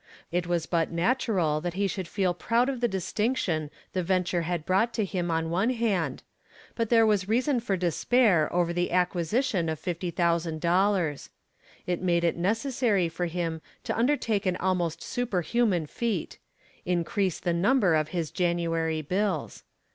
It 0.31 0.47
was 0.47 0.65
but 0.65 0.89
natural 0.89 1.61
that 1.61 1.75
he 1.75 1.85
should 1.87 2.07
feel 2.07 2.33
proud 2.33 2.69
of 2.69 2.81
the 2.81 2.87
distinction 2.87 3.69
the 3.93 4.01
venture 4.01 4.41
had 4.41 4.65
brought 4.65 4.95
to 4.95 5.05
him 5.05 5.29
on 5.29 5.51
one 5.51 5.69
hand, 5.69 6.23
but 6.73 6.89
there 6.89 7.05
was 7.05 7.29
reason 7.29 7.59
for 7.59 7.77
despair 7.77 8.51
over 8.51 8.73
the 8.73 8.89
acquisition 8.93 9.69
of 9.69 9.79
$50,000. 9.79 11.29
It 11.85 12.01
made 12.01 12.23
it 12.23 12.35
necessary 12.35 13.09
for 13.09 13.27
him 13.27 13.61
to 13.83 13.95
undertake 13.95 14.47
an 14.47 14.55
almost 14.57 15.03
superhuman 15.03 15.85
feat 15.85 16.39
increase 16.83 17.39
the 17.39 17.53
number 17.53 17.93
of 17.93 18.07
his 18.07 18.31
January 18.31 19.03
bills. 19.03 19.61